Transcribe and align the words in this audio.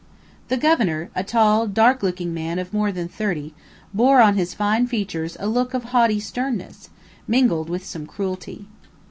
The 0.47 0.57
governor, 0.57 1.11
a 1.13 1.23
tall, 1.23 1.67
dark 1.67 2.01
looking 2.01 2.33
man 2.33 2.57
of 2.57 2.73
more 2.73 2.91
than 2.91 3.07
thirty, 3.07 3.53
bore 3.93 4.19
on 4.19 4.33
his 4.35 4.55
fine 4.55 4.87
features 4.87 5.37
a 5.39 5.47
look 5.47 5.75
of 5.75 5.83
haughty 5.93 6.19
sternness, 6.19 6.89
mingled 7.27 7.69
with 7.69 7.85
some 7.85 8.07
cruelty. 8.07 8.65